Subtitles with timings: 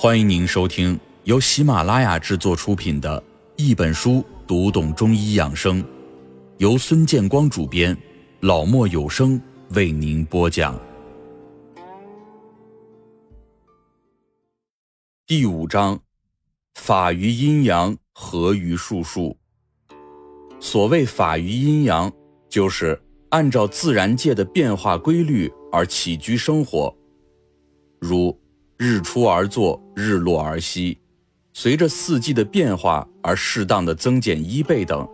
[0.00, 3.20] 欢迎您收听由喜马拉雅制作出品的
[3.56, 5.82] 《一本书读懂中医养生》，
[6.58, 7.98] 由孙建光主编，
[8.38, 10.80] 老莫有声为您播讲。
[15.26, 16.00] 第五章：
[16.76, 19.36] 法于阴阳，合于术数。
[20.60, 22.08] 所谓法于阴阳，
[22.48, 22.96] 就是
[23.30, 26.96] 按照自然界的变化规律而起居生活，
[27.98, 28.32] 如。
[28.80, 30.96] 日出而作，日落而息，
[31.52, 35.06] 随着四季的变化而适当的增减衣被等。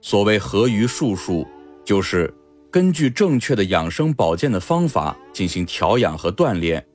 [0.00, 1.44] 所谓合于术数，
[1.84, 2.32] 就是
[2.70, 6.86] 根据正确的养生保健的方法进行调养和锻炼，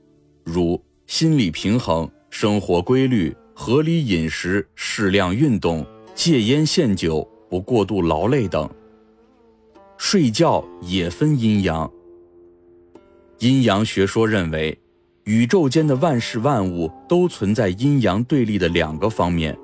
[0.44, 5.84] 如心理平衡、生活规律、合理饮食、适量运动、
[6.14, 8.66] 戒烟限酒、不过度劳累等。
[9.98, 11.92] 睡觉也分阴阳，
[13.40, 14.78] 阴阳学说认为。
[15.30, 19.56] 宇宙间的万事万物都存在阴阳对立的两个方面，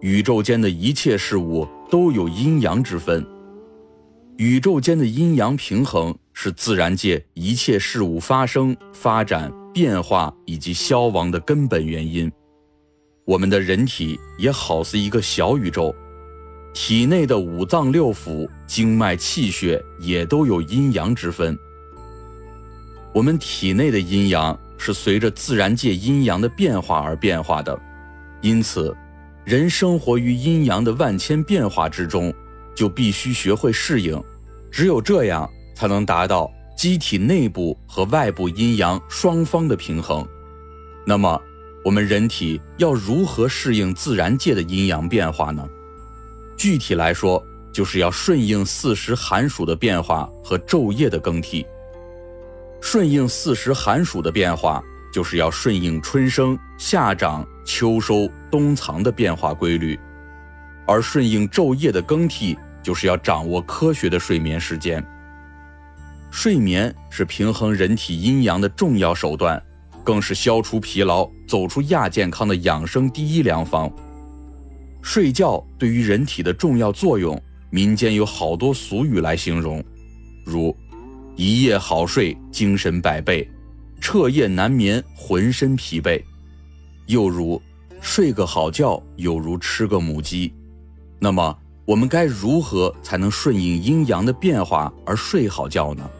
[0.00, 3.22] 宇宙间的一切事物都有阴阳之分。
[4.38, 12.32] 宇宙间的阴阳平衡是自然界一切事物发生、发展、变化以及消亡的根本原因。
[13.26, 15.94] 我们的人体也好似一个小宇宙，
[16.72, 21.54] 体内的五脏六腑、经脉、气血也都有阴阳之分。
[23.12, 24.58] 我们体内的阴阳。
[24.78, 27.78] 是随着自然界阴阳的变化而变化的，
[28.40, 28.96] 因此，
[29.44, 32.32] 人生活于阴阳的万千变化之中，
[32.74, 34.22] 就必须学会适应。
[34.70, 40.26] 只有这样，才能达到机体内部和外部阴阳双方的平衡。
[41.04, 41.40] 那么，
[41.84, 45.66] 我们人体要如何适应自然界的阴阳变化呢？
[46.56, 47.42] 具体来说，
[47.72, 51.66] 就是要顺应四时寒暑的变化和昼夜的更替。
[52.80, 59.98] 顺应四时寒暑的变化，就是要顺应春生、夏长、秋收、冬藏的变化规律；
[60.86, 65.04] 而顺应昼夜的更替，就是要掌握科学的睡眠时间。
[66.30, 69.60] 睡眠是平衡人体阴阳的重要手段，
[70.04, 73.90] 更是消除疲劳、走出亚健康的养生第一良方。
[75.02, 79.82] 睡觉对于人体的重要作用，民间有好多俗语来形容，
[80.44, 80.74] 如。
[81.38, 83.46] 一夜好睡，精神百倍；
[84.00, 86.20] 彻夜难眠，浑身疲惫。
[87.06, 87.62] 又如，
[88.00, 90.52] 睡个好觉，有如吃个母鸡。
[91.20, 96.10] 那么，我们该如何才能顺应阴阳的变化而睡好觉呢？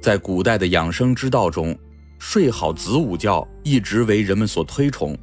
[0.00, 1.78] 在古代的养生之道中，
[2.18, 5.12] 睡好子午觉一直为人们所推崇。《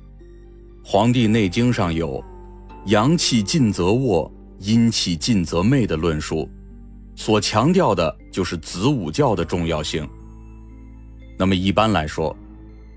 [0.84, 2.24] 黄帝内经》上有
[2.86, 6.48] “阳气尽则卧，阴气尽则寐”的论述。
[7.22, 10.10] 所强调的就是子午觉的重要性。
[11.38, 12.36] 那么一般来说，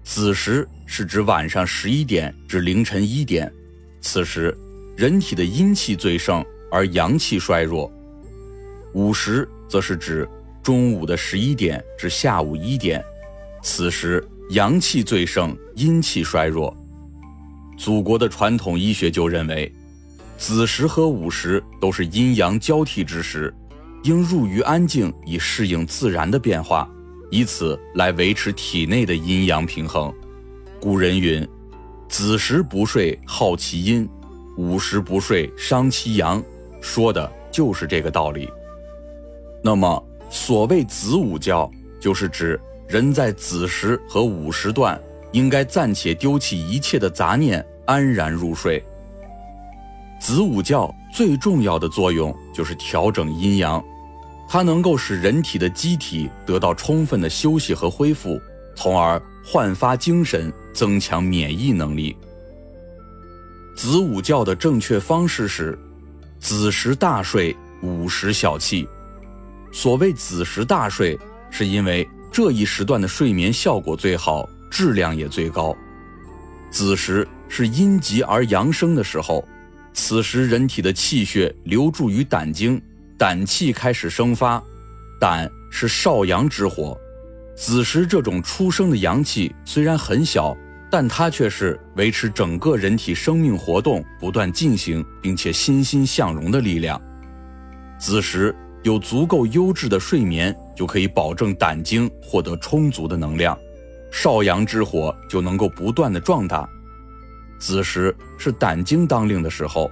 [0.03, 3.53] 子时是指晚上十一点至凌晨一点，
[4.01, 4.57] 此时
[4.97, 6.43] 人体的阴气最盛
[6.73, 7.87] 而阳气衰弱；
[8.95, 10.27] 午时则是指
[10.63, 13.05] 中午的十一点至下午一点，
[13.63, 16.75] 此时阳气最盛，阴气衰弱。
[17.77, 19.71] 祖国的传统医学就认为，
[20.39, 23.53] 子时和午时都是阴阳交替之时。
[24.05, 26.87] 应入于安静，以适应自然的变化，
[27.31, 30.13] 以此来维持体内的阴阳平衡。
[30.79, 31.47] 古人云
[32.07, 34.07] ：“子时不睡，耗其阴；
[34.59, 36.43] 午时不睡，伤其阳。”
[36.83, 38.47] 说的就是这个道理。
[39.63, 45.01] 那么，所谓子午觉，就是指人在子时和午时段，
[45.33, 48.85] 应该暂且丢弃一切的杂念，安然入睡。
[50.21, 53.83] 子午觉最重要的作用就是调整阴阳。
[54.55, 58.41] 它能够使人体的机体得到充分的休息和恢复，
[58.77, 62.17] 从而焕发精神，增强免疫能力。
[63.75, 65.77] 子午觉的正确方式是：
[66.39, 68.87] 子时大睡，午时小憩。
[69.73, 71.19] 所谓子时大睡，
[71.51, 75.77] 是因为这一时段的睡眠效果最好，质量也最高。
[76.71, 79.45] 子时是阴极而阳生的时候，
[79.93, 82.81] 此时人体的气血流注于胆经。
[83.25, 84.63] 胆气开始生发，
[85.19, 86.95] 胆是少阳之火，
[87.57, 90.55] 子时这种出生的阳气虽然很小，
[90.91, 97.01] 但它却是维持整个人体生命活动不断进行，并且欣欣向荣的力量。
[97.99, 103.59] 子时有足够优质的睡眠，就可以保证胆经获得充足的能量，
[104.13, 106.69] 少阳之火就能够不断的壮大。
[107.59, 109.91] 子时是胆经当令的时候。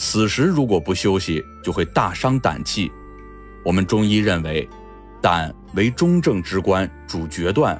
[0.00, 2.90] 此时如果不休息，就会大伤胆气。
[3.62, 4.66] 我们中医认为，
[5.20, 7.78] 胆为中正之官，主决断。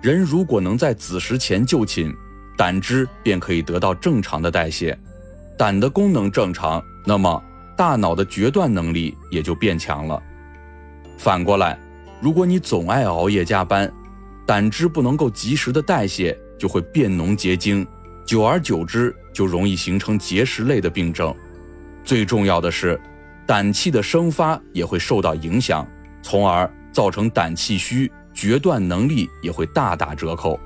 [0.00, 2.10] 人如果能在子时前就寝，
[2.56, 4.98] 胆汁便可以得到正常的代谢，
[5.58, 7.44] 胆的功能正常，那么
[7.76, 10.18] 大脑的决断能力也就变强了。
[11.18, 11.78] 反过来，
[12.18, 13.92] 如果你总爱熬夜加班，
[14.46, 17.86] 胆汁不能够及时的代谢，就会变浓结晶，
[18.24, 21.34] 久而久之就容易形成结石类的病症。
[22.02, 22.98] 最重要的是，
[23.46, 25.86] 胆气的生发也会受到影响，
[26.22, 30.58] 从而造成胆气虚，决断能力也会大打折扣。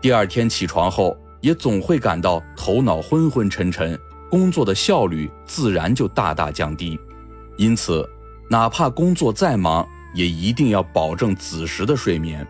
[0.00, 3.98] 第二天起床后，也总会感到头脑昏昏沉沉，
[4.30, 6.98] 工作的效率自然就大大降低。
[7.58, 8.08] 因此。
[8.50, 12.46] 哪怕工作再忙，也一定要保证子时的睡眠。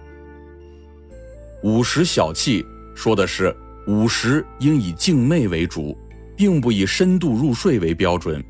[1.63, 3.55] 午时小憩说的是
[3.87, 5.97] 午时应以静寐为主，
[6.37, 8.43] 并不以深度入睡为标准，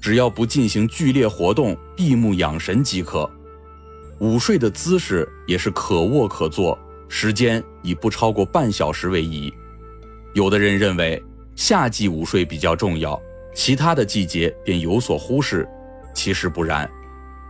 [0.00, 3.30] 只要不进行剧烈活动，闭目养神即可。
[4.18, 6.76] 午睡的姿势也是可卧可坐，
[7.08, 9.52] 时间以不超过半小时为宜。
[10.32, 11.22] 有的人认为
[11.54, 13.20] 夏季午睡比较重要，
[13.54, 15.68] 其他的季节便有所忽视。
[16.12, 16.90] 其实不然，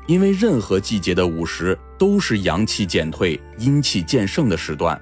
[0.06, 5.00] 因为任何季节的午时都是阳气减退、阴气渐盛的时段，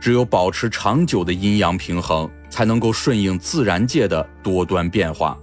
[0.00, 5.36] 只有保持长久的阴阳平衡，才能够顺应自然界的多端变化。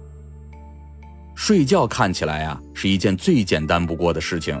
[1.34, 4.60] 睡觉看起来啊是一件最简单不过的事情，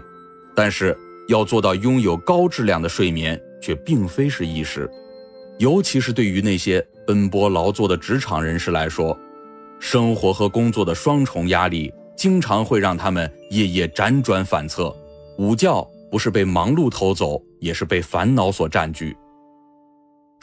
[0.54, 0.96] 但是
[1.28, 4.90] 要做到拥有高质量的睡眠却并非是易事，
[5.58, 9.16] 尤其是对于那些奔波劳作的职场人士来说，
[9.78, 11.92] 生活和工作的双重压力。
[12.16, 14.94] 经常会让他们夜夜辗转反侧，
[15.36, 19.16] 午觉不是被忙碌偷走，也是被烦恼所占据。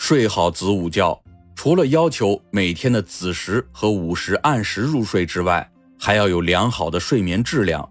[0.04, 1.22] 睡好子午觉，
[1.54, 7.88] 除了要求每天的子时和午时按时入睡之外，还要有良好的睡眠质量。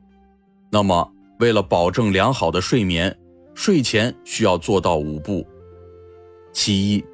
[0.73, 1.09] 那么，
[1.39, 3.17] 为了保证良好的睡眠，
[3.55, 5.47] 睡前需要做到五步：
[6.53, 7.05] 其一，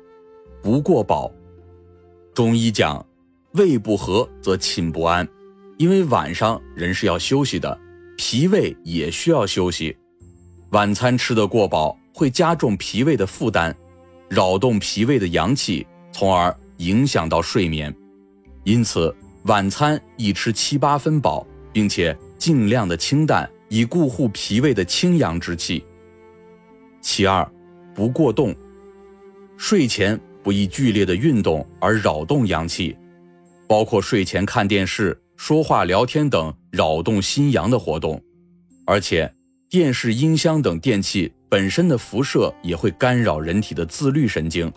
[0.63, 1.31] 不过饱。
[2.33, 3.07] 中医讲，
[3.53, 5.29] 胃不和则寝不安。
[5.77, 7.79] 因为晚上人是要休息的，
[8.17, 9.95] 脾胃也需要休息。
[10.71, 13.77] 晚餐吃得过饱，会加重脾胃的负担，
[14.29, 17.95] 扰动脾胃的阳气，从而影响到睡眠。
[18.65, 19.15] 因此，
[19.45, 25.85] 晚餐宜吃七八分饱，并且尽量的清淡，以固护脾胃的清阳之气。
[27.01, 27.49] 其二，
[27.95, 28.55] 不过动，
[29.57, 32.97] 睡前不宜剧烈的运动而扰动阳气，
[33.69, 35.17] 包括睡前看电视。
[35.37, 38.21] 说话、聊天等扰动心阳的活动，
[38.87, 39.31] 而且
[39.69, 44.73] 电视、音箱等电器本身的辐射也会干扰人体的自律神经，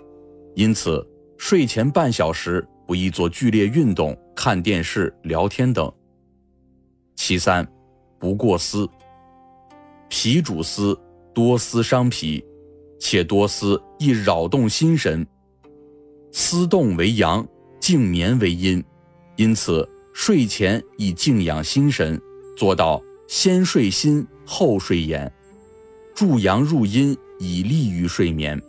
[0.55, 1.05] 因此
[1.37, 5.91] 睡前半小时不宜做剧烈运动、看电视、聊天等。
[7.15, 7.67] 其三，
[8.17, 8.89] 不过思。
[10.07, 10.99] 脾主思，
[11.33, 12.43] 多思伤脾，
[12.99, 15.25] 且多思易扰动心神。
[16.31, 17.47] 思动为阳，
[17.79, 18.83] 静眠为阴，
[19.35, 19.87] 因此。
[20.11, 22.19] 睡前以静养心神，
[22.57, 25.31] 做到先睡心后睡眼，
[26.15, 28.59] 助阳入阴，以利于睡眠。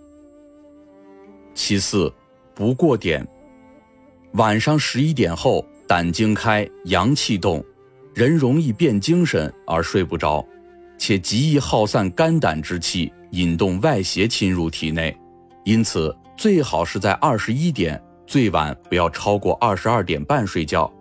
[1.54, 2.12] 其四，
[2.54, 3.26] 不过点。
[4.34, 7.64] 晚上十一点后，胆经开，阳气动，
[8.14, 10.46] 人容易变精神而睡不着，
[10.98, 15.18] 且极易耗散肝胆之气，引动外邪侵入体内。
[15.64, 20.92] 因此，最好是在二十一点，最晚不要超过二十二点半睡觉。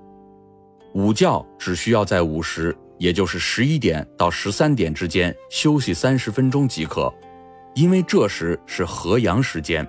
[0.93, 7.11] 午觉只需要在午时，也就是十一点到十三点之间休息三十分钟即可，
[7.73, 9.87] 因为这时是合阳时间。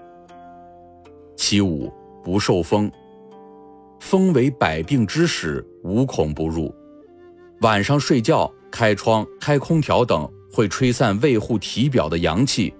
[1.37, 2.91] 其五，不受风。
[3.99, 6.75] 风为百病之始，无孔不入。
[7.61, 12.73] 晚上睡觉开窗、开空调等，会吹散卫护体表的阳气，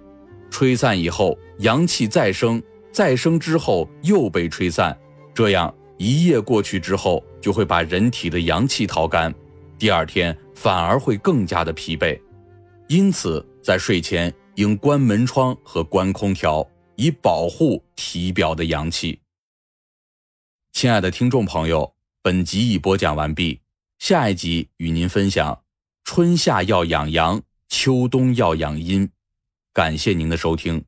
[0.49, 2.61] 吹散以后阳气再生，
[2.91, 4.97] 再生之后又被吹散，
[5.33, 5.71] 这样。
[5.97, 9.31] 一夜过去之后，就会把人体的阳气掏干，
[9.81, 12.21] 第二天反而会更加的疲惫。
[12.87, 19.19] 因此，在睡前应关门窗和关空调，以保护体表的阳气。
[20.71, 23.59] 亲爱的听众朋友，本集已播讲完毕，
[23.97, 25.63] 下一集与您分享：
[26.03, 29.09] 春夏要养阳，秋冬要养阴。
[29.73, 30.85] 感谢您的收听。